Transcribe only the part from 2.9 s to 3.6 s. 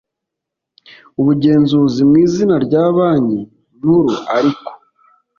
banki